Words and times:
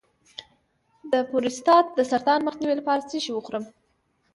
د 1.11 1.13
پروستات 1.29 1.85
د 1.97 1.99
سرطان 2.11 2.39
مخنیوي 2.47 2.75
لپاره 2.77 3.07
څه 3.09 3.17
شی 3.23 3.31
وخورم؟ 3.33 3.63